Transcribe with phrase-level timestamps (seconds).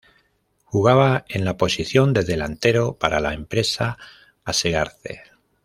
[0.65, 3.99] Jugaba en la posición de "delantero", para la empresa
[4.43, 5.21] Asegarce.